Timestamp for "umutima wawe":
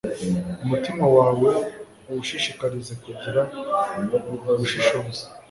0.63-1.51